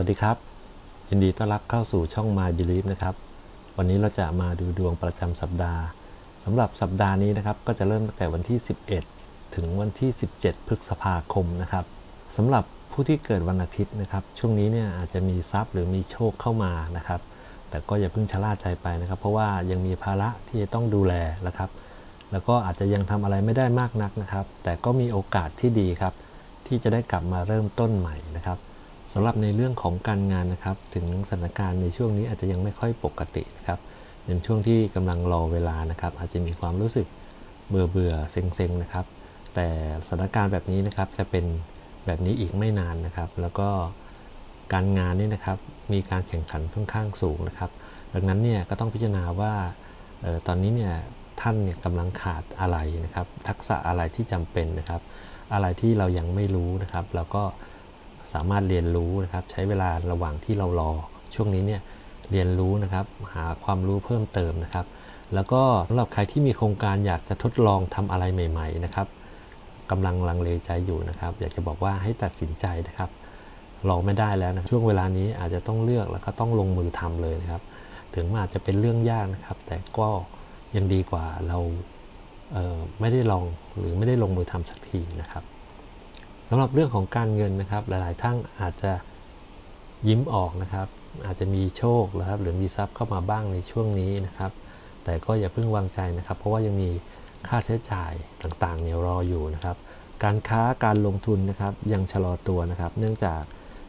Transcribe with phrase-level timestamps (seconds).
[0.00, 0.36] วัสดีครับ
[1.08, 3.14] ยินดีต้อนรับเข้าสู่ช่อง My Belief นะครับ
[3.76, 5.82] วันนี้เราจะมาดูดวงประจำสัปดาห์
[6.44, 8.58] สำหรับสัปดาห์นี้นะครับ ก็จะเริ่มตั้งแต่วันที่
[9.06, 11.84] 11 ถึงวันที่ 17 พฤษภาคมนะครับ
[12.36, 17.20] สำหรับผู้ที่เกิดวันอาทิตย์นะครับ ช่วงนี้เนี่ยอาจจะมีทรัพย์หรือมีโชคเข้ามานะครับ
[17.70, 21.14] แต่ก็อย่าเพิ่งชะล่าใจไปนะครับ เพราะว่ายังมีภาระที่จะต้องดูแล
[21.46, 21.70] นะครับ
[22.32, 26.14] แล้วก็อาจจะยังทำอะไรไม่ได้มากนักนะครับ แต่ก็มีโอกาสที่ดีครับ
[26.66, 28.58] ที่จะได้กลับมาเริ่มต้นใหม่นะครับ
[29.18, 33.78] สำหรับในเรื่องของการงานนะครับ ถึงสถานการณ์ในช่วงนี้อาจจะยังไม่ค่อยปกตินะครับ
[34.24, 37.06] เป็นช่วงที่กำลังรอเวลานะครับ อาจจะมีความรู้สึก
[37.68, 39.06] เบื่อเบื่อเซ็งเซ็งนะครับ
[39.54, 39.66] แต่
[40.06, 41.44] สถานการณ์แบบนี้นะครับจะเป็น
[42.06, 43.68] แบบนี้อีกไม่นานนะครับ แล้วก็
[44.72, 45.58] การงานนี่นะครับ
[45.92, 47.70] มีการแข่งขันค่อนข้างสูงนะครับ
[48.14, 49.52] ดังนั้นเนี่ยก็ต้องพิจารณาว่า
[50.24, 50.94] ออตอนนี้เนี่ย
[51.40, 55.00] ท่านเนี่ยกำลังขาดอะไรนะครับ ทักษะอะไรที่จำเป็นนะครับ
[55.52, 57.44] อะไรที่เรายังไม่รู้นะครับ แล้วก็
[58.32, 60.90] สามารถเรียนรู้นะครับ ใช้เวลาระหว่างที่เรารอ
[61.34, 61.80] ช่วงนี้เนี่ย
[62.30, 64.86] เรียนรู้นะครับ หาความรู้เพิ่มเติมนะครับ
[65.34, 69.08] แล้วก็สำหรับใครที่มีโครงการอยากจะทดลองทำอะไรใหม่ ๆ นะครับ
[69.90, 73.10] กำลังลังเลใจอยู่นะครับ อยากจะบอกว่าให้ตัดสินใจนะครับ
[73.88, 77.62] รองไม่ได้แล้วนะช่วงเวลานี้อาจจะต้องเลือกแล้วก็ต้องลงมือทำเลยนะครับ
[78.14, 80.08] ถึงมันอาจจะเป็นเรื่องยากนะครับ แต่ก็
[80.76, 81.58] ยังดีกว่าเรา
[82.52, 83.44] เไม่ได้ลอง
[83.78, 85.44] หรือไม่ได้ลงมือทำสักทีนะครับ
[86.48, 88.92] สำหรับเรื่องของการเงินนะครับ หลาย ๆ ท่านอาจจะ
[90.08, 90.88] ยิ้มออกนะครับ
[91.26, 94.52] อาจจะมีโชคนะครับ หรือมีทรัพย์เข้ามาบ้างในช่วงนี้นะครับ
[95.04, 96.90] แต่ก็อย่าเพิ่งวางใจนะครับ เพราะว่ายังมี
[97.48, 99.76] ค่าใช้จ่ายต่างๆเนี่ยรออยู่นะครับ
[100.24, 103.42] การค้าการลงทุนนะครับ ยังชะลอตัวนะครับ เนื่องจาก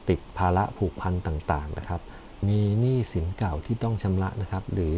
[0.09, 2.01] ติดภาระผูกพันต่างๆนะครับ
[2.47, 4.95] มีหนี้สินเก่าที่ต้องชำระนะครับ หรือ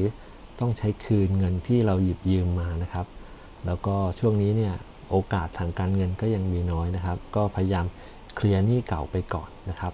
[0.59, 3.05] ต้องใช้คืนเงินที่เราหยิบยืมมานะครับ
[3.65, 4.75] แล้วก็ช่วงนี้เนี่ย
[5.09, 7.85] โอกาสทางการเงินก็ยังมีน้อยนะครับ ก็พยายาม
[8.35, 9.93] เคลียร์หนี้เก่าไปก่อนนะครับ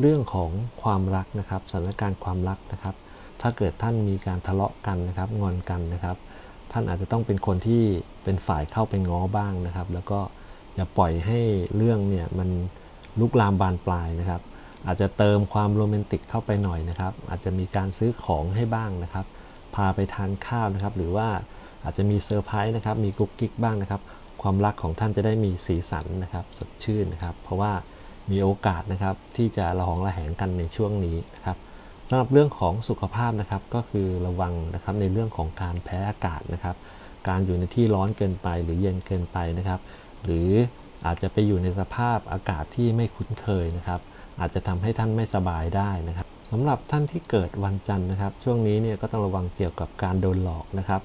[0.00, 0.50] เรื่องของ
[0.82, 2.94] ความรักนะครับสถานการณ์ความรักนะครับ
[3.40, 6.16] ถ้าเกิดท่านมีการทะเลาะกันนะครับงอนกันนะครับ
[6.72, 7.82] ท่านอาจจะต้องเป็นคนที่
[8.24, 10.20] เป็นฝ่ายเข้าไปง้อบ้างนะครับ แล้วก็
[10.74, 11.40] อย่าปล่อยให้
[11.76, 12.48] เรื่องเนี่ยมัน
[13.20, 14.42] ลุกลามบานปลายนะครับ
[14.86, 19.26] อาจจะเติมความโรแมนติกเข้าไปหน่อยนะครับ อาจจะมีการซื้อของให้บ้างนะครับ
[19.74, 21.28] พาไปทานข้าวนะครับ หรือว่า
[21.84, 24.00] อาจจะมีเซอร์ไพรส์นะครับ มีกุ๊กกิ๊กบ้างนะครับ
[24.42, 27.72] ความรักของท่านจะได้มีสีสันนะครับ สดชื่นนะครับ เพราะว่า
[28.30, 31.56] มีโอกาสนะครับที่จะระหองระแหงกันในช่วงนี้นะครับ
[32.08, 36.76] สำหรับเรื่องของสุขภาพนะครับก็คือระวังนะครับในเรื่องของการแพ้อากาศนะครับ
[37.28, 39.80] การอยู่ในที่ร้อนเกินไปหรือเย็นเกินไปนะครับ
[40.24, 40.50] หรือ
[41.06, 44.00] อาจจะไปอยู่ในสภาพอากาศที่ไม่คุ้นเคยนะครับ
[44.40, 51.02] อาจจะทำให้ท่านไม่สบายได้นะครับ สำหรับท่านที่เกิดวันจันทร์นะครับ ช่วงนี้เนี่ยก็ต้องระวังเกี่ยวกับการโดนหลอกนะครับ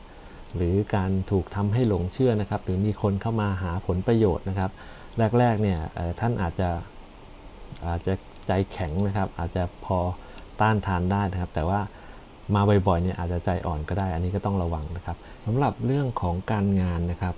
[0.55, 4.71] หรือการถูกทำให้หลงเชื่อนะครับ หรือมีคนเข้ามาหาผลประโยชน์นะครับ
[5.39, 5.79] แรกๆเนี่ย
[6.19, 6.69] ท่านอาจจะ
[7.87, 8.13] อาจจะ
[8.47, 9.97] ใจแข็งนะครับ อาจจะพอ
[10.61, 11.79] ต้านทานได้นะครับ แต่ว่า
[12.55, 17.35] มาบ่อยๆเนี่ยอาจจะใจอ่อนก็ได้ อันนี้ก็ต้องระวังนะครับสำหรับเรื่องของการงานนะครับ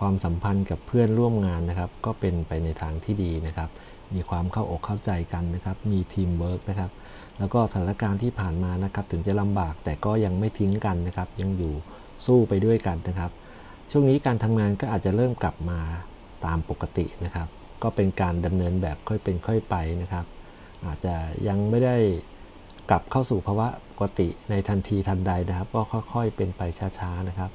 [0.00, 3.70] ความสัมพันธ์กับเพื่อนร่วมงานนะครับ ก็เป็นไปในทางที่ดีนะครับ
[4.14, 6.90] มีความเข้าอกเข้าใจกันนะครับ มีทีมเวิร์กนะครับ
[7.38, 11.74] แล้วก็สถานการณ์ที่ผ่านมานะครับ ถึงจะลำบากแต่ก็ยังไม่ทิ้งกันนะครับ ยังอยู่
[12.26, 13.30] สู้ไปด้วยกันนะครับ
[13.90, 15.80] ช่วงนี้การทำงานก็อาจจะเริ่มกลับมา
[16.46, 17.48] ตามปกตินะครับ
[17.82, 20.26] ก็เป็นการดำเนินแบบค่อยเป็นค่อยไปนะครับ
[20.86, 21.14] อาจจะ
[21.48, 21.96] ยังไม่ได้
[22.90, 25.80] กลับเข้าสู่ภาวะปกติในทันทีทันใดนะครับ ก็
[26.12, 26.60] ค่อยๆ เป็นไป
[26.98, 27.50] ช้าๆนะครับ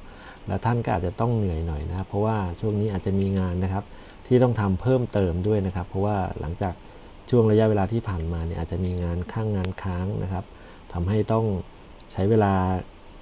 [0.46, 3.84] แล้วท่านก็อาจจะต้องเหนื่อยหน่อยนะครับ เพราะว่าช่วงนี้อาจจะมีงานนะครับ
[4.26, 6.74] ที่ต้องทำเพิ่มเติมด้วยนะครับ เพราะว่าหลังจาก
[7.34, 10.44] ช่วงระยะเวลาที่ผ่านมาเนี่ยอาจจะมีงานข้างงานค้างนะครับ
[10.92, 11.44] ทำให้ต้อง
[12.12, 12.52] ใช้เวลา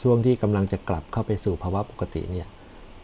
[0.03, 2.49] ช่วงที่กำลังจะกลับเข้าไปสู่ภาวะปกติเนี่ย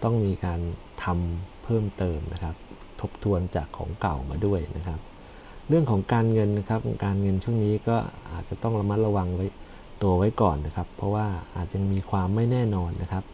[0.03, 0.61] ต้องมีการ
[1.05, 2.55] ทำเพิ่มเติมนะครับ
[3.00, 5.00] ทบทวนจากของเก่ามาด้วยนะครับ
[5.69, 7.97] เรื่องของการเงินนะครับการเงินช่วงนี้ก็
[8.33, 9.47] อาจจะต้องระมัดระวังไว้
[10.03, 13.25] ตัวไว้ก่อนนะครับ เพราะว่าอาจจะมีความไม่แน่นอนนะครับ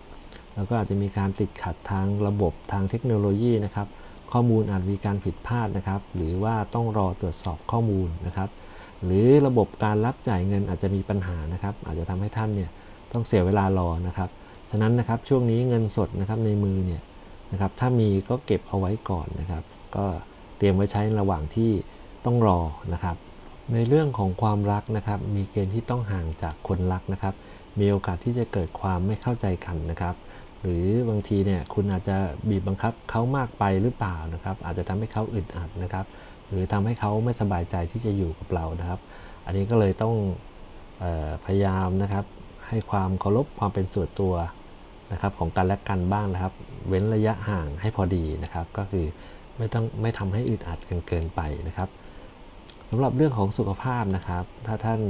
[0.55, 3.89] แล้วก็อาจจะมีการติดขัดทางระบบทางเทคโนโลยีนะครับ
[4.32, 8.50] ข้อมูลอาจมีการผิดพลาดนะครับ หรือว่าต้องรอตรวจสอบข้อมูลนะครับ
[9.05, 12.70] หรือระบบการรับจ่ายเงินอาจจะมีปัญหานะครับ อาจจะทำให้ท่านเนี่ย
[13.12, 14.31] ต้องเสียเวลารอนะครับ
[14.70, 17.02] ฉะนั้นนะครับช่วงนี้เงินสดนะครับในมือเนี่ย
[17.52, 19.62] นะครับ ถ้ามีก็เก็บเอาไว้ก่อนนะครับ
[19.96, 20.05] ก็
[20.56, 21.70] เตรียมไว้ใช้ระหว่างที่
[22.25, 22.61] ต้องรอ
[22.93, 23.17] นะครับ
[23.73, 27.34] ในเรื่องของความรักนะครับ มีเกณฑ์ที่ต้องห่างจากคนรักนะครับ
[27.79, 30.14] มีโอกาสที่จะเกิดความไม่เข้าใจกันนะครับ
[30.62, 32.17] หรือบางทีเนี่ยคุณอาจจะ
[32.49, 36.06] บีบบังคับเขามากไปหรือเปล่านะครับ อาจจะทำให้เขาอึดอัดนะครับ
[36.49, 39.00] หรือทำให้เขาไม่สบายใจที่จะอยู่กับเรานะครับ
[39.47, 40.14] อันนี้ก็เลยต้อง
[41.03, 42.25] ออพยายามนะครับ
[42.69, 44.35] ให้ความเคารพความเป็นส่วนตัว
[45.12, 46.53] นะครับของกันและกันบ้างนะครับ
[46.88, 49.06] เว้นระยะห่างให้พอดีนะครับ ก็คือ
[49.58, 51.88] ไม่ต้องไม่ทำให้อึดอัดกันเกินไปนะครับ
[52.91, 55.00] สสำหรับเรื่องของสุขภาพนะครับ ถ้าท่าน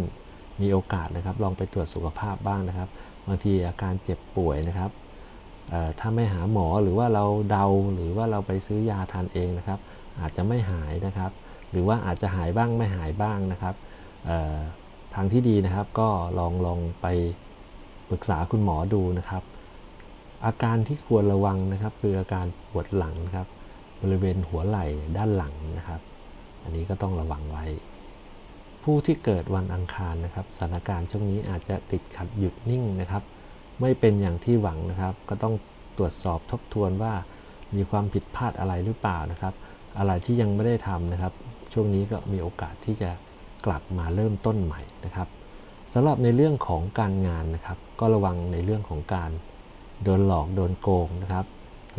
[0.63, 2.89] มีโอกาสนะครับ ลองไปตรวจสุขภาพบ้างนะครับ
[3.27, 4.91] บางทีอาการเจ็บป่วยนะครับ
[5.99, 9.81] ถ้าไม่หาหมอหรือว่าเราเดาหรือว่าเราไปซื้อยาทานเองนะครับ
[10.21, 11.31] อาจจะไม่หายนะครับ
[11.71, 13.75] หรือว่าอาจจะหายบ้างไม่หายบ้างนะครับ
[15.15, 17.07] ทางที่ดีนะครับก็ลองลองไป
[18.11, 19.43] ปรึกษาคุณหมอดูนะครับ
[20.47, 23.47] อาการที่ควรระวังนะครับคืออาการปวดหลังครับ
[24.03, 24.87] บริเวณหัวไหล่
[25.17, 26.01] ด้านหลังนะครับ
[26.63, 27.65] อันนี้ก็ต้องระวังไว้
[28.83, 33.23] ผู้ที่เกิดวันอังคารนะครับสถานการณ์ช่วงนี้อาจจะติดขัดหยุดนิ่งนะครับ
[33.83, 35.55] ไม่เป็นอย่างที่หวังนะครับ ก็ต้อง
[35.99, 37.13] ตรวจสอบทบทวนว่า
[37.77, 39.55] มีความผิดพลาดอะไรหรือเปล่านะครับ
[39.99, 41.33] อะไรที่ยังไม่ได้ทำนะครับ
[41.73, 43.11] ช่วงนี้ก็มีโอกาสที่จะ
[43.67, 45.29] กลับมาเริ่มต้นใหม่นะครับ
[45.95, 49.31] สำหรับในเรื่องของการงานนะครับ ก็ระวังในเรื่องของการ
[50.03, 51.47] โดนหลอกโดนโกงนะครับ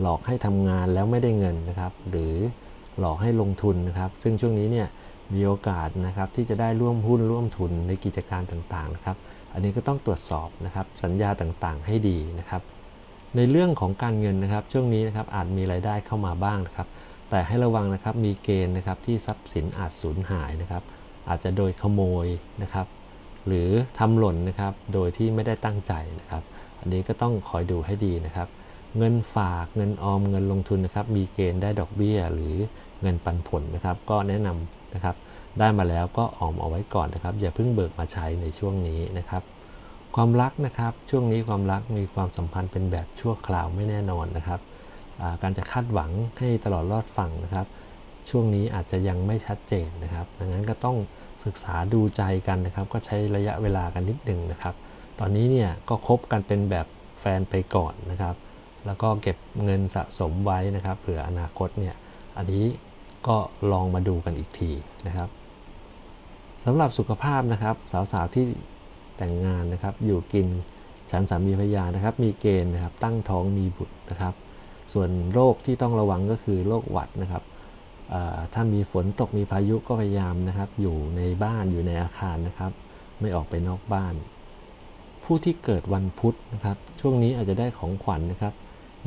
[0.02, 2.34] หลอกให้ทำงานแล้วไม่ได้เงินนะครับ หรือ
[3.00, 4.88] หลอกให้ลงทุนนะครับ ซึ่งช่วงนี้เนี่ย
[5.34, 9.18] มีโอกาสนะครับที่จะได้ร่วมหุ้นร่วมทุนในกิจการต่างๆนะครับ
[9.54, 12.62] อันนี้ก็ต้องตรวจสอบนะครับสัญญาต่างๆให้ดีนะครับ
[13.36, 16.88] ในเรื่องของการเงินนะครับช่วงนี้นะครับอาจมีรายได้เข้ามาบ้างนะครับ
[17.30, 20.84] แต่ให้ระวังนะครับมีเกณฑ์นะครับที่ทรัพย์สินอาจสูญหายนะครับ
[21.30, 22.28] อาจจะโดยขโมย
[22.62, 22.88] นะครับ
[23.48, 23.70] หรือ
[24.00, 26.44] ทำหล่นนะครับโดยที่ไม่ได้ตั้งใจนะครับ
[26.80, 28.48] อันนี้ก็ต้องคอยดูให้ดีนะครับ
[28.98, 32.56] เงินฝากเงินออมเงินลงทุนนะครับ มีเกณฑ์ได้ดอกเบี้ยหรือ
[33.02, 35.16] เงินปันผลนะครับ ก็แนะนำนะครับ
[35.60, 39.44] ได้มาแล้วก็ออมเอาไว้ก่อนนะครับ อย่าเพิ่งเบิกมาใช้ในช่วงนี้นะครับ
[40.16, 44.60] ความรักนะครับช่วงนี้ความรักมีความสัมพันธ์เป็นแบบชั่วคราวไม่แน่นอนนะครับ
[45.42, 47.68] การจะคาดหวังให้ตลอดรอดฝั่งนะครับ
[48.30, 50.98] ช่วงนี้อาจจะยังไม่ชัดเจนนะครับ ดังนั้นก็ต้อง
[51.46, 54.76] ศึกษาดูใจกันนะครับ ก็ใช้ระยะเวลากันนิดหนึ่งนะครับ
[55.20, 56.88] ตอนนี้เนี่ยก็คบกันเป็นแบบ
[57.20, 58.36] แฟนไปก่อนนะครับ
[58.86, 61.96] แล้วก็เก็บเงินสะสมไว้นะครับเผื่ออนาคตเนี่ย
[62.38, 62.66] อันนี้
[63.28, 63.38] ก็
[63.72, 64.72] ลองมาดูกันอีกที
[65.08, 65.30] นะครับ
[66.66, 68.46] สำหรับสุขภาพนะครับสาวๆที่
[69.18, 70.48] แต่งงานนะครับอยู่กิน
[71.12, 74.34] ฉันสามีภรรยานะครับ มีเกณฑ์นะครับตั้งท้องมีบุตรนะครับ
[74.94, 77.44] ส่วนโรคที่ต้องระวังก็คือโรคหวัดนะครับ
[78.54, 82.72] ถ้ามีฝนตกมีพายุก็พยายามนะครับ อยู่ในบ้านอยู่ในอาคารนะครับ
[83.20, 84.14] ไม่ออกไปนอกบ้าน
[85.24, 88.54] ผู้ที่เกิดวันพุธนะครับ ช่วงนี้อาจจะได้ของขวัญนนะครับ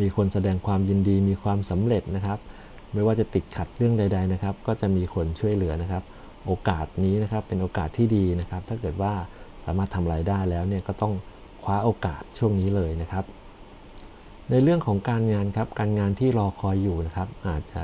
[0.01, 2.39] มีคนแสดงความยินดีมีความสำเร็จนะครับ
[2.93, 6.03] ไม่ว่าจะติดขัดเรื่องใด ๆนะครับ ก็จะมีคนช่วยเหลือนะครับ
[6.47, 9.13] โอกาสนี้นะครับเป็นโอกาสที่ดีนะครับ ถ้าเกิดว่า
[9.65, 11.13] สามารถทำรายได้แล้วเนี่ยก็ต้อง
[11.63, 13.25] คว้าโอกาสช่วงนี้เลยนะครับ
[14.51, 17.83] ในเรื่องของการงานครับการงานที่รอคอยอยู่นะครับ อาจจะ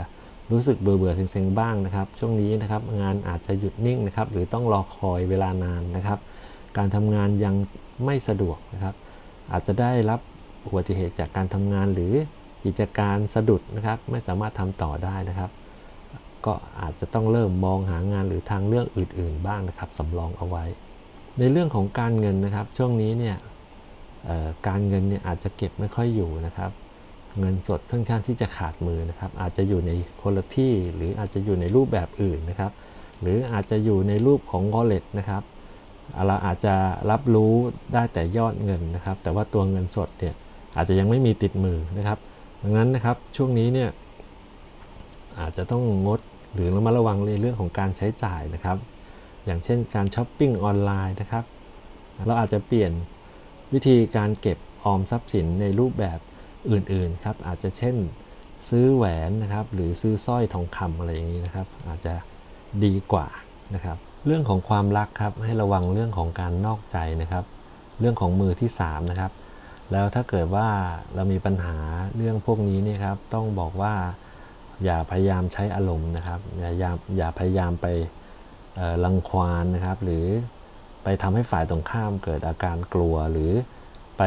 [0.50, 6.18] รู้สึกเบื่อเบื่อเซ็งๆบ้างนะครับ ช่วงนี้นะครับงานอาจจะหยุดนิ่งนะครับ หรือต้องรอคอยเวลานานนะครับ
[6.76, 7.54] การทำงานยัง
[8.04, 8.94] ไม่สะดวกนะครับ
[9.52, 10.20] อาจจะได้รับ
[10.66, 12.12] อุบัติเหตุจากการทำงานหรือ
[12.64, 15.50] กิจการสะดุดนะครับ ไม่สามารถทำต่อได้นะครับ
[16.46, 20.64] ก็อาจจะต้องเริ่มมองหางานหรือทางเลือกอื่น ๆ บ้างนะครับสำรองเอาไว้
[21.38, 23.36] ในเรื่องของการเงินนะครับ ช่วงนี้เนี่ย
[24.68, 26.70] การเงินเนี่ยอาจจะเก็บไม่ค่อยอยู่นะครับ
[27.40, 29.90] เงินสดค่อนข้างที่จะขาดมือนะครับ อาจจะอยู่ใน
[30.22, 32.72] คนละที่หรืออาจจะอยู่ในรูปแบบอื่นนะครับ
[33.20, 35.42] หรืออาจจะอยู่ในรูปของ wallet นะครับ
[36.26, 36.74] เราอาจจะ
[37.10, 37.52] รับรู้
[37.94, 40.34] ได้แต่ยอดเงินนะครับ แต่ว่าตัวเงินสดเนี่ย
[40.76, 42.18] อาจจะยังไม่มีติดมือนะครับ
[42.62, 43.90] ดังนั้นนะครับช่วงนี้เนี่ย
[45.40, 46.20] อาจจะต้องงด
[46.54, 48.78] หรือระมัดระวังในเรื่องของการใช้จ่ายนะครับ
[49.44, 51.44] อย่างเช่นการ shopping online นะครับ
[52.26, 52.92] เราอาจจะเปลี่ยน
[53.72, 56.18] วิธีการเก็บออมทรัพย์สินในรูปแบบ
[56.70, 57.96] อื่นๆครับ อาจจะเช่น
[58.68, 62.14] ซื้อแหวนนะครับ หรือซื้อสร้อยทองคำอะไรอย่างนี้นะครับ อาจจะ
[62.84, 63.28] ดีกว่า
[63.74, 67.44] นะครับ เรื่องของความรักครับให้ระวังเรื่องของการนอกใจนะครับ
[68.00, 69.32] เรื่องของมือที่3นะครับ
[69.92, 70.68] แล้วถ้าเกิดว่า
[71.14, 71.76] เรามีปัญหา
[72.16, 73.94] เรื่องพวกนี้นี่ครับ ต้องบอกว่า
[74.84, 76.70] อย่าพยายามใช้อารมณ์นะครับ อย่า
[77.16, 77.86] อย่าพยายามไป
[79.04, 80.26] ลังควานนะครับ หรือ
[81.04, 83.50] ไปทำให้ฝ่ายตรงข้ามเกิดอาการกลัว หรือ
[84.18, 84.22] ไป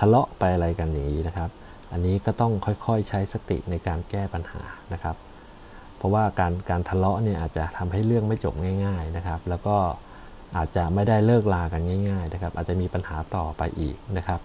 [0.00, 1.50] ทะเลาะไปอะไรกันอย่างนี้นะครับ
[1.92, 2.52] อันนี้ก็ต้อง
[2.86, 5.16] ค่อยๆใช้สติในการแก้ปัญหานะครับ
[5.96, 8.54] เพราะว่าการการทะเลาะเนี่ยอาจจะทำให้เรื่องไม่จบ
[8.84, 9.76] ง่าย ๆนะครับ แล้วก็
[10.56, 14.40] อาจจะไม่ได้เลิกลากันง่าย ๆ นะครับ อาจจะมีปัญหาต่อไปอีกนะครับ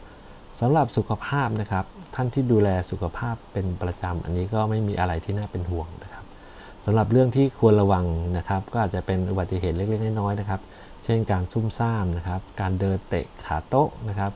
[0.59, 1.85] สำหรับสุขภาพนะครับ
[2.15, 6.25] ท่านที่ดูแลสุขภาพเป็นประจำอันนี้ก็ไม่มีอะไรที่น่าเป็นห่วงนะครับ
[6.85, 8.05] สำหรับเรื่องที่ควรระวัง
[8.37, 10.61] นะครับ ก็อาจจะเป็นอุบัติเหตุเล็กๆน้อยๆนะครับ
[11.03, 14.31] เช่นการซุ่มซ่ามนะครับ การเดินเตะขาโต๊ะนะครับ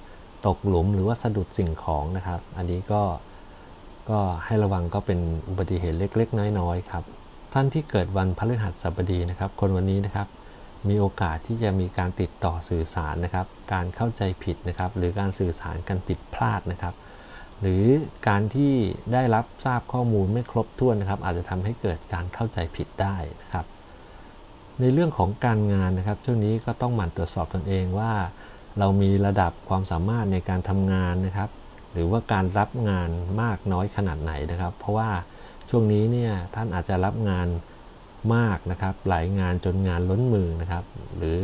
[0.46, 3.02] ตกหลุมหรือว่าสะดุดสิ่งของนะครับ อันนี้ก็
[4.10, 7.04] ก็ให้ระวังก็เป็นอุบัติเหตุเล็กๆ น้อยๆครับ
[7.54, 10.28] ท่านที่เกิดวันพฤหัสบดีนะครับ คนวันนี้นะครับ
[10.88, 16.96] มีโอกาสที่จะมีการติดต่อสื่อสารนะครับ การเข้าใจผิดนะครับ หรือการสื่อสารกันผิดพลาดนะครับ
[17.62, 17.86] หรือ
[18.28, 18.74] การที่
[19.14, 23.66] ได้รับทราบข้อมูลไม่ครบถ้วนนะครับ อาจจะทำให้เกิดการเข้าใจผิดได้นะครับ
[24.80, 28.12] ในเรื่องของการงานนะครับ ช่วงนี้ก็ต้องหมั่นตรวจสอบตนเองว่า
[28.80, 31.50] เรามีระดับความสามารถในการทำงานนะครับ
[31.94, 33.10] หรือว่าการรับงาน
[33.42, 35.10] มากน้อยขนาดไหนนะครับ เพราะว่า
[35.70, 37.48] ช่วงนี้เนี่ยท่านอาจจะรับงาน
[38.36, 40.84] มากนะครับ หลายงานจนงานล้นมือนะครับ
[41.18, 41.40] หรือ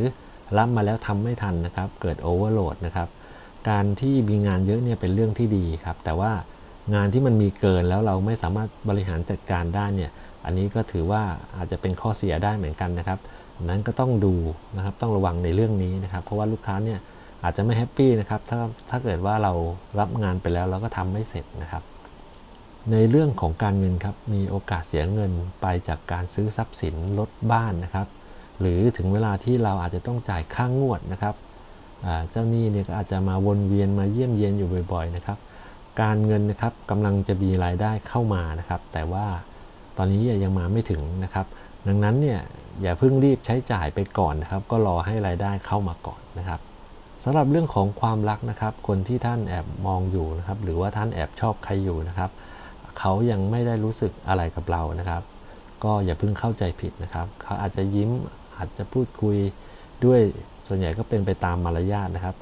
[0.58, 3.10] รับมาแล้วทำไม่ทันนะครับ เกิดโอเวอร์โหลดนะครับ
[3.70, 6.32] การที่มีงานเยอะเนี่ยเป็นเรื่องที่ดีครับ แต่ว่า
[6.96, 10.12] งานที่มันมีเกินแล้วเราไม่สามารถบริหารจัดการได้เนี่ย
[10.46, 11.22] อันนี้ก็ถือว่า
[11.56, 13.20] อาจจะเป็นข้อเสียได้เหมือนกันนะครับ
[13.64, 14.36] นั้นก็ต้องดู
[14.76, 17.00] นะครับ ต้องระวังในเรื่องนี้นะครับ เพราะว่าลูกค้าเนี่ย
[17.44, 19.54] อาจจะไม่แฮปปี้นะครับ ถ้าถ้าเกิดว่าเรา
[20.00, 21.84] รับงานไปแล้วเราก็ทำไม่เสร็จนะครับ
[22.92, 28.08] ในเรื่องของการเงินครับมีโอกาสเสียเงินไปจากการซื้อทรัพย์สินลดบ้านนะครับ
[28.60, 31.36] หรือถึงเวลาที่เราอาจจะต้องจ่ายค่างวดนะครับ
[32.32, 35.38] เจ้าหนี้เนี่ยก็อาจจะมาวนเวียนมาเยี่ยมเยียนอยู่บ่อยๆนะครับ
[36.02, 39.26] การเงินนะครับกำลังจะมีรายได้เข้ามานะครับ แต่ว่า
[39.98, 41.46] ตอนนี้ยังมาไม่ถึงนะครับ
[41.88, 42.40] ดังนั้นเนี่ย
[42.82, 46.60] อย่าเพิ่งรีบใช้จ่ายไปก่อนนะครับ ก็รอให้รายได้เข้ามาก่อนนะครับ
[47.24, 52.30] สำหรับเรื่องของความรักนะครับ คนที่ท่านแอบมองอยู่นะครับ หรือว่าท่านแอบชอบใครอยู่นะครับ
[53.00, 55.24] เขายังไม่ได้รู้สึกอะไรกับเรานะครับ
[55.84, 58.10] ก็อย่าเพิ่งเข้าใจผิดนะครับ เขาอาจจะยิ้ม
[58.58, 59.38] อาจจะพูดคุย
[60.06, 60.22] ด้วย
[60.68, 62.36] ส่วนใหญ่ก็เป็นไปตามมารยาทนะครับ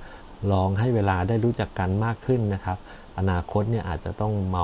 [0.51, 2.77] ลองให้เวลาได้รู้จักกันมากขึ้นนะครับ
[3.17, 4.63] อนาคตเนี่ยอาจจะต้องมา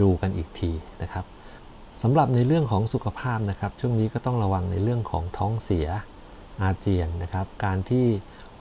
[0.00, 0.70] ดูกันอีกที
[1.02, 1.24] นะครับ
[2.02, 5.88] สำหรับในเรื่องของสุขภาพนะครับ ช่วงนี้ก็ต้องระวังในเรื่องของท้องเสีย
[6.62, 8.06] อาเจียนนะครับ การที่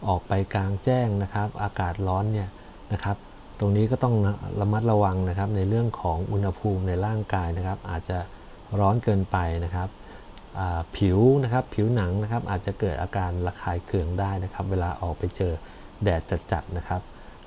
[0.07, 2.49] ออกไปกลางแจ้งนะครับ อากาศร้อนเนี่ย
[2.93, 3.17] นะครับ
[3.59, 4.15] ตรงนี้ก็ต้อง
[4.61, 8.17] ระมัดระวังนะครับในเรื่องของอุณหภูมิในร่างกายนะครับ อาจจะ
[8.79, 9.89] ร้อนเกินไปนะครับ
[10.97, 15.53] ผิวนะครับผิวหนังนะครับอาจจะเกิดอาการระคายเคืองได้นะครับ เวลาออกไปเจอ
[16.03, 16.21] แดด
[16.51, 17.01] จัดๆนะครับ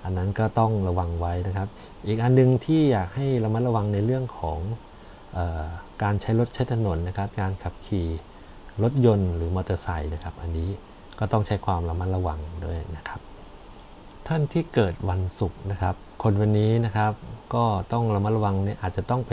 [0.05, 1.69] อันนั้นก็ต้องระวังไว้นะครับ
[2.07, 4.59] อีกอันนึงที่อยากให้ระมัดระวังในเรื่องของ
[6.03, 8.09] การใช้รถใช้ถนนนะครับ การขับขี่
[8.83, 10.69] รถยนต์หรือมอเตอร์ไซค์นะครับ อันนี้
[11.19, 13.21] ก็ต้องใช้ความระมัดระวังด้วยนะครับ
[14.33, 17.13] ท่านที่เกิดวันศุกร์นะครับ คนวันนี้นะครับ
[17.55, 19.33] ก็ต้องระมัดระวังเนี่ยอาจจะต้องไป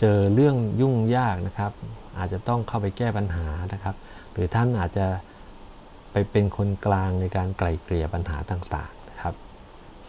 [0.00, 1.72] เจอเรื่องยุ่งยากนะครับ
[2.18, 3.94] อาจจะต้องเข้าไปแก้ปัญหานะครับ
[4.32, 5.06] หรือท่านอาจจะ
[6.12, 9.34] ไปเป็นคนกลางในการไกล่เกลี่ยปัญหาต่างๆนะครับ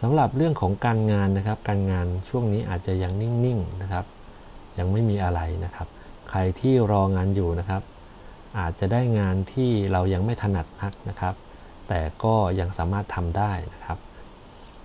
[0.00, 4.04] สำหรับเรื่องของการงานนะครับ การงานช่วงนี้อาจจะยังนิ่งๆนะครับ
[4.78, 5.88] ยังไม่มีอะไรนะครับ
[6.30, 7.82] ใครที่รองานอยู่นะครับ
[8.58, 11.34] อาจจะได้งานที่เรายังไม่ถนัดนักนะครับ
[11.88, 13.98] แต่ก็ยังสามารถทำได้นะครับ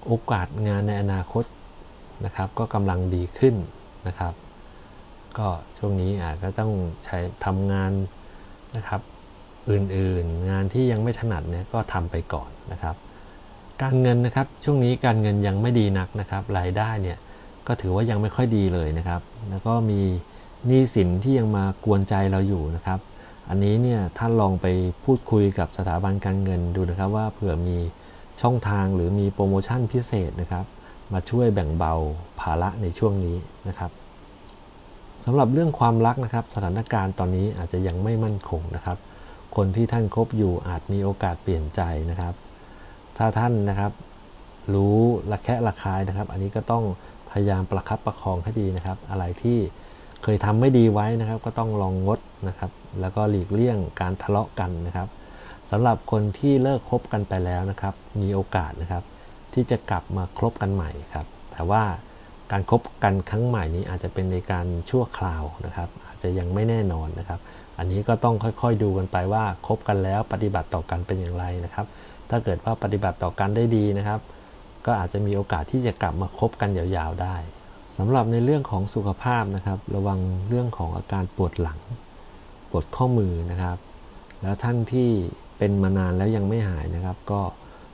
[0.08, 1.44] โอกาสงานในอนาคต
[2.26, 3.56] นะครับ ก็กำลังดีขึ้น
[4.08, 4.34] นะครับ
[5.38, 6.72] ก็ช่วงนี้อาจจะต้อง
[7.06, 7.92] ใช้ทำงาน
[8.78, 9.02] นะครับ
[9.72, 12.96] อื่นๆ งานที่ยังไม่ถนัดเนี่ยก็ทำไปก่อนนะครับ
[13.82, 17.18] การเงินนะครับช่วงนี้การเงินยังไม่ดีนักนะครับ รายได้เนี่ย
[17.68, 20.02] ก็ถือว่ายังไม่ค่อยดีเลยนะครับ แล้วก็มี
[20.68, 23.00] หนี้สินที่ยังมากวนใจเราอยู่นะครับ
[23.50, 24.68] อันนี้เนี่ยท่านลองไป
[25.04, 27.78] พูดคุยกับสถาบันการเงินดูนะครับว่าเผื่อมี
[28.42, 30.66] ช่องทางหรือมีโปรโมชั่นพิเศษนะครับ
[31.14, 31.94] มาช่วยแบ่งเบา
[32.40, 33.92] ภาระในช่วงนี้นะครับ
[35.26, 38.98] สำหรับเรื่องความรักนะครับสถานการณ์ตอนนี้อาจจะยังไม่มั่นคงนะครับ
[39.56, 41.82] คนที่ท่านคบอยู่อาจมีโอกาสเปลี่ยนใจ
[42.12, 42.34] นะครับ
[43.18, 43.92] ถ้าท่านนะครับ
[44.74, 44.98] รู้
[45.32, 46.84] ระแคะระคายนะครับ อันนี้ก็ต้อง
[47.30, 49.58] พยายามประคับประคองให้ดีนะครับ อะไรที่
[50.24, 55.08] เคยทำไม่ดีไว้นะครับ ก็ต้องลองงดนะครับ แล้วก็หลีกเลี่ยงการทะเลาะกันนะครับ
[55.72, 59.04] สำหรับคนที่เลิกคบกันไปแล้วนะครับ มีโอกาสนะครับ
[59.54, 61.84] ที่จะกลับมาคบกันใหม่ครับ แต่ว่า
[62.52, 67.40] การครบกันครั้งใหม่นี้อาจจะเป็นในการชั่วคราวนะครับ อาจจะยังไม่แน่นอนนะครับ
[67.78, 71.86] อันนี้ก็ต้องค่อยๆดูกันไปว่าคบกันแล้วปฏิบัติต่อกันเป็นอย่างไรนะครับ
[72.30, 74.20] ถ้าเกิดว่าปฏิบัติต่อกันได้ดีนะครับ
[74.86, 77.36] ก็อาจจะมีโอกาสที่จะกลับมาคบกันยาวๆได้
[77.98, 80.20] สำหรับในเรื่องของสุขภาพนะครับ ระวัง
[80.50, 81.80] เรื่องของอาการปวดหลัง
[82.70, 83.78] ปวดข้อมือนะครับ
[84.42, 85.10] แล้วท่านที่
[85.58, 87.42] เป็นมานานแล้วยังไม่หายนะครับ ก็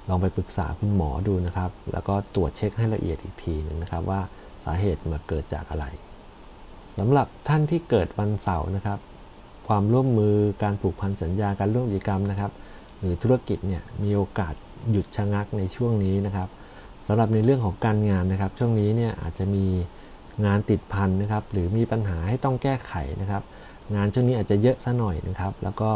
[0.10, 4.22] ลองไปปรึกษาคุณหมอดูนะครับ แล้วก็ตรวจเช็คให้ละเอียดอีกทีหนึ่งนะครับ ว่า
[4.66, 5.86] สาเหตุมาเกิดจากอะไร
[6.98, 9.00] สำหรับท่านที่เกิดวันเสาร์นะครับ
[9.68, 12.52] ความร่วมมือการผูกพันสัญญาการร่วมกิจกรรมนะครับ
[13.00, 14.54] หรือธุรกิจเนี่ยมีโอกาส
[14.92, 16.50] หยุดชะงักในช่วงนี้นะครับ
[17.12, 19.66] สำหรับในเรื่องของการงานนะครับ ช่วงนี้เนี่ยอาจจะมี
[20.46, 23.44] งานติดพันนะครับ หรือมีปัญหาให้ต้องแก้ไขนะครับ
[23.96, 25.92] งานช่วงนี้อาจจะเยอะซะหน่อยนะครับ แล้วก็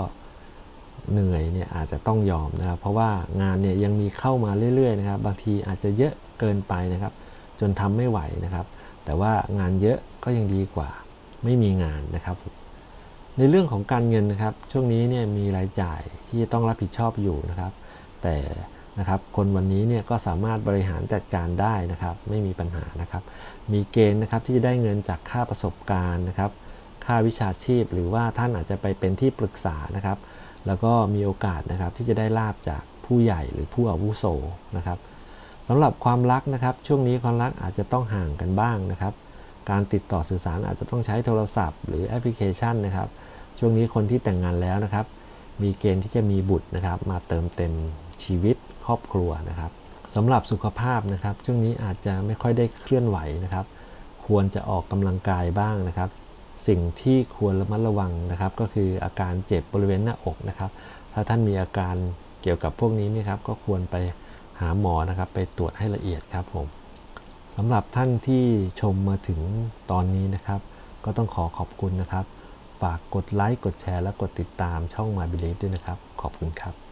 [1.12, 3.10] เหนื่อยเนี่ยอาจจะต้องยอมนะครับ เพราะว่า
[3.42, 7.14] งานเนี่ยยังมีเข้ามาเรื่อยๆนะครับ บางทีอาจจะเยอะเกินไปนะครับ
[7.60, 8.66] จนทำไม่ไหวนะครับ
[9.06, 10.90] แต่ว่างานเยอะก็ยังดีกว่า
[11.44, 12.38] ไม่มีงานนะครับ
[13.38, 17.72] ในเรื่องของการเงินนะครับ ช่วงนี้เนี่ยมีรายจ่ายที่จะต้องรับผิดชอบอยู่นะครับ
[18.22, 18.36] แต่
[19.00, 23.24] นะครับ คนวันนี้เนี่ยก็สามารถบริหารจัดการได้นะครับ ไม่มีปัญหานะครับ
[23.74, 26.52] มีเกณฑ์นะครับที่จะได้เงินจากค่าประสบการณ์นะครับ
[27.06, 30.18] ค่าวิชาชีพ หรือว่าท่านอาจจะไปเป็นที่ปรึกษานะครับ
[30.68, 34.26] แล้วก็มีโอกาสนะครับที่จะได้ลาบจากผู้ใหญ่หรือผู้อาวุโส
[34.78, 35.00] นะครับ
[35.68, 39.14] สำหรับความรักนะครับ ช่วงนี้ความรักอาจจะต้องห่างกันบ้างนะครับ
[39.70, 43.10] การติดต่อสื่อสารอาจจะต้องใช้โทรศัพท์ หรือแอปพลิเคชันนะครับ
[43.60, 45.06] ช่วงนี้คนที่แต่งงานแล้วนะครับ
[45.62, 47.74] มีเกณฑ์ที่จะมีบุตรนะครับ มาเติมเต็ม
[48.24, 48.56] ชีวิต
[48.86, 49.72] ครอบครัวนะครับ
[50.16, 53.66] สำหรับสุขภาพนะครับช่วงนี้อาจจะไม่ค่อยได้เคลื่อนไหวนะครับ
[54.26, 56.10] ควรจะออกกำลังกายบ้างนะครับ
[56.68, 60.72] สิ่งที่ควรระมัดระวังนะครับ ก็คืออาการเจ็บบริเวณหน้าอกนะครับ
[61.14, 61.96] ถ้าท่านมีอาการ
[62.42, 63.96] เกี่ยวกับพวกนี้นี่ครับก็ควรไป
[64.60, 66.68] หาหมอนะครับ ไปตรวจให้ละเอียดครับผม
[67.56, 68.44] สำหรับท่านที่
[68.82, 69.40] ชมมาถึง
[69.92, 70.62] ตอนนี้นะครับ
[71.06, 72.26] ก็ต้องขอขอบคุณนะครับ
[72.84, 76.83] ฝากกดไลค์กดแชร์และกดติดตามช่อง My Belief ด้วยนะครับ ขอบคุณครับ